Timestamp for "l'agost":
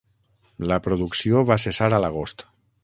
2.07-2.49